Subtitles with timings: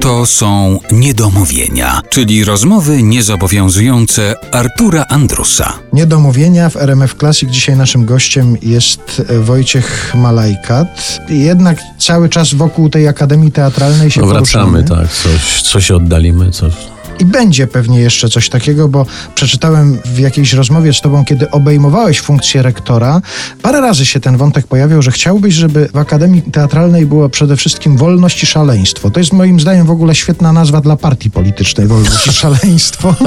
[0.00, 5.72] To są niedomówienia, czyli rozmowy niezobowiązujące Artura Andrusa.
[5.92, 7.50] Niedomówienia w RMF Classic.
[7.50, 11.20] Dzisiaj naszym gościem jest Wojciech Malajkat.
[11.28, 15.02] Jednak cały czas wokół tej Akademii Teatralnej się No wracamy, poruszamy.
[15.08, 16.72] tak, coś, coś się oddalimy, coś...
[17.18, 22.20] I będzie pewnie jeszcze coś takiego, bo przeczytałem w jakiejś rozmowie z tobą, kiedy obejmowałeś
[22.20, 23.22] funkcję rektora,
[23.62, 27.96] parę razy się ten wątek pojawiał, że chciałbyś, żeby w Akademii Teatralnej było przede wszystkim
[27.96, 29.10] wolność i szaleństwo.
[29.10, 33.14] To jest moim zdaniem w ogóle świetna nazwa dla partii politycznej, wolność i szaleństwo.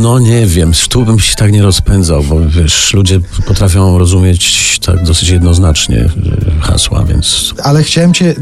[0.00, 5.04] No nie wiem, tu bym się tak nie rozpędzał, bo wiesz, ludzie potrafią rozumieć tak
[5.04, 8.34] dosyć jednoznacznie e, hasła, więc ale chciałem cię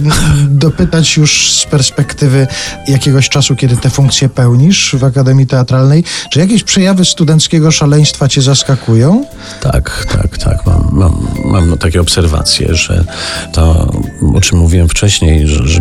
[0.49, 2.47] dopytać już z perspektywy
[2.89, 4.29] jakiegoś czasu, kiedy tę funkcję
[4.65, 9.25] pełnisz w Akademii Teatralnej, czy jakieś przejawy studenckiego szaleństwa cię zaskakują?
[9.61, 13.05] tak, tak, tak, mam, mam, mam no, takie obserwacje, że
[13.53, 13.93] to,
[14.35, 15.81] o czym mówiłem wcześniej, że, że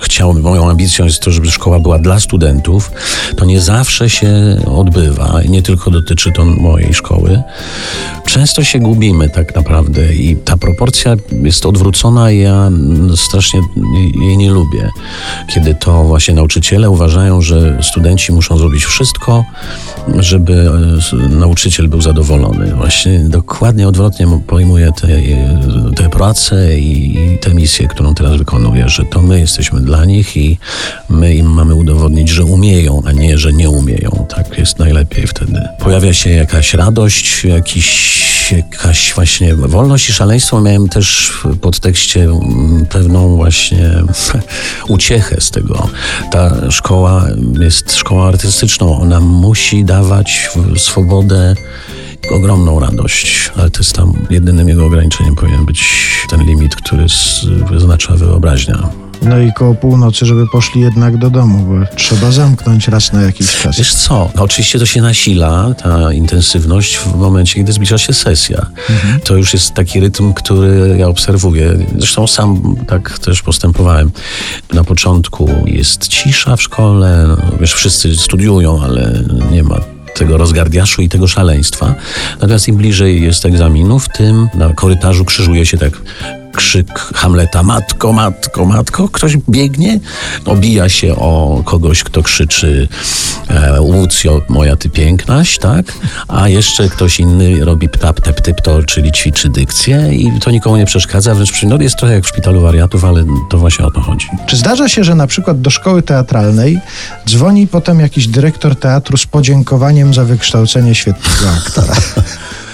[0.00, 2.90] chciałbym, moją ambicją jest to, żeby szkoła była dla studentów,
[3.36, 7.42] to nie zawsze się odbywa i nie tylko dotyczy to mojej szkoły.
[8.26, 12.70] Często się gubimy tak naprawdę i ta proporcja jest odwrócona i ja
[13.16, 13.60] strasznie
[14.20, 14.90] jej nie lubię.
[15.54, 19.44] Kiedy to właśnie nauczyciele uważają, że studenci muszą zrobić wszystko,
[20.18, 20.70] żeby
[21.12, 22.74] e, nauczyciel był zadowolony.
[22.74, 25.08] Właśnie dokładnie odwrotnie pojmuję te,
[25.96, 30.36] te pracę i, i tę misję, którą teraz wykonuję, że to my jesteśmy dla nich
[30.36, 30.58] i
[31.08, 34.26] my im mamy udowodnić, że umieją, a nie, że nie umieją.
[34.28, 35.62] Tak jest najlepiej wtedy.
[35.78, 42.86] Pojawia się jakaś radość, jakiś jakaś właśnie wolność i szaleństwo miałem też w podtekście mm,
[42.86, 43.90] pewną właśnie
[44.88, 45.88] uciechę z tego.
[46.30, 47.26] Ta szkoła
[47.60, 51.54] jest szkołą artystyczną, ona musi dawać swobodę
[52.30, 53.50] ogromną radość,
[53.92, 55.84] tam jedynym jego ograniczeniem powinien być
[56.30, 57.06] ten limit, który
[57.70, 59.05] wyznacza wyobraźnia.
[59.28, 63.56] No i koło północy, żeby poszli jednak do domu, bo trzeba zamknąć raz na jakiś
[63.56, 63.78] czas.
[63.78, 68.66] Wiesz co, no oczywiście to się nasila, ta intensywność w momencie, kiedy zbliża się sesja.
[69.24, 71.86] To już jest taki rytm, który ja obserwuję.
[71.98, 74.10] Zresztą sam tak też postępowałem.
[74.72, 79.76] Na początku jest cisza w szkole, no, wiesz, wszyscy studiują, ale nie ma
[80.14, 81.94] tego rozgardiaszu i tego szaleństwa.
[82.40, 85.92] Natomiast im bliżej jest egzaminów, tym na korytarzu krzyżuje się tak
[86.56, 89.08] krzyk Hamleta matko, matko, matko.
[89.08, 90.00] Ktoś biegnie,
[90.44, 92.88] obija się o kogoś, kto krzyczy
[93.48, 95.86] e, Łucjo, moja ty pięknaś, tak?
[96.28, 100.76] A jeszcze ktoś inny robi ptap, tep, typ, to, czyli ćwiczy dykcję i to nikomu
[100.76, 103.90] nie przeszkadza, wręcz przy- no, jest trochę jak w szpitalu wariatów, ale to właśnie o
[103.90, 104.28] to chodzi.
[104.46, 106.80] Czy zdarza się, że na przykład do szkoły teatralnej
[107.28, 111.94] dzwoni potem jakiś dyrektor teatru z podziękowaniem za wykształcenie świetnego aktora?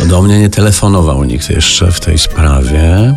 [0.00, 3.14] No, do mnie nie telefonował nikt jeszcze w tej sprawie,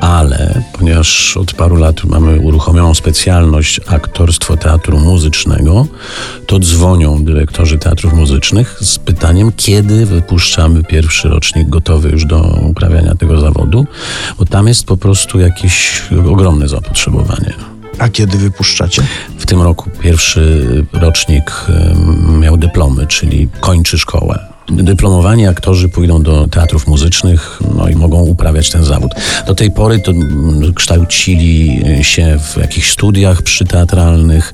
[0.00, 5.86] ale ponieważ od paru lat mamy uruchomioną specjalność aktorstwo teatru muzycznego,
[6.46, 13.14] to dzwonią dyrektorzy teatrów muzycznych z pytaniem, kiedy wypuszczamy pierwszy rocznik gotowy już do uprawiania
[13.14, 13.86] tego zawodu,
[14.38, 17.54] bo tam jest po prostu jakieś ogromne zapotrzebowanie.
[17.98, 19.02] A kiedy wypuszczacie?
[19.38, 21.66] W tym roku pierwszy rocznik
[22.40, 24.57] miał dyplomy, czyli kończy szkołę.
[24.70, 29.12] Dyplomowani aktorzy pójdą do teatrów muzycznych no i mogą uprawiać ten zawód.
[29.46, 34.52] Do tej pory to mm, kształcili się w jakichś studiach przyteatralnych.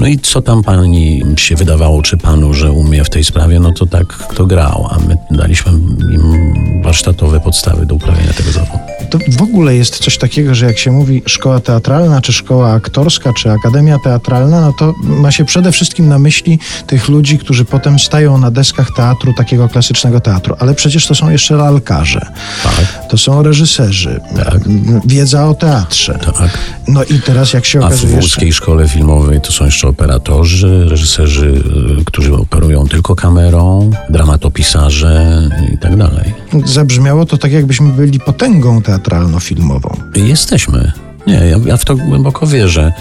[0.00, 3.72] No i co tam pani się wydawało, czy panu, że umie w tej sprawie, no
[3.72, 8.95] to tak kto grał, a my daliśmy im warsztatowe podstawy do uprawiania tego zawodu.
[9.10, 13.32] To w ogóle jest coś takiego, że jak się mówi szkoła teatralna, czy szkoła aktorska,
[13.32, 17.98] czy akademia teatralna, no to ma się przede wszystkim na myśli tych ludzi, którzy potem
[17.98, 20.54] stają na deskach teatru, takiego klasycznego teatru.
[20.58, 22.26] Ale przecież to są jeszcze lalkarze,
[22.62, 24.20] Tak, to są reżyserzy,
[24.66, 26.18] m, wiedza o teatrze.
[26.38, 26.58] tak.
[26.88, 28.16] No i teraz jak się A w okazuje.
[28.16, 31.62] Łódzkiej Szkole Filmowej to są jeszcze operatorzy, reżyserzy,
[32.00, 35.42] y, którzy operują tylko kamerą, dramatopisarze
[35.74, 36.34] i tak dalej.
[36.64, 39.96] zabrzmiało to tak, jakbyśmy byli potęgą teatralno-filmową.
[40.14, 40.92] Jesteśmy.
[41.26, 42.92] Nie, ja, ja w to głęboko wierzę.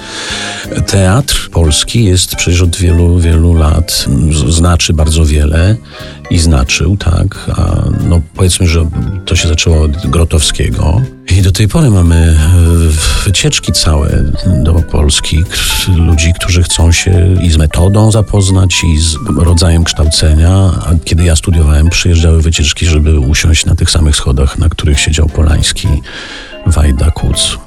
[0.88, 4.06] Teatr polski jest przecież od wielu, wielu lat,
[4.50, 5.75] znaczy bardzo wiele
[6.30, 7.52] i znaczył, tak.
[7.57, 8.90] A no powiedzmy, że
[9.25, 11.02] to się zaczęło od Grotowskiego.
[11.38, 14.24] I do tej pory mamy e, wycieczki całe
[14.63, 15.44] do Polski,
[15.98, 20.52] ludzi, którzy chcą się i z metodą zapoznać, i z rodzajem kształcenia.
[20.86, 25.28] A kiedy ja studiowałem, przyjeżdżały wycieczki, żeby usiąść na tych samych schodach, na których siedział
[25.30, 25.88] Polański,
[26.66, 27.57] Wajda, Kuc.